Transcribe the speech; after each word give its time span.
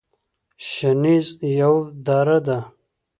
شنیز 0.69 1.27
یوه 1.59 1.83
دره 2.05 2.37
ده 2.45 2.57